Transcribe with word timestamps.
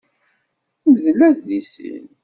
Mdel 0.91 1.19
adlis-im. 1.27 2.07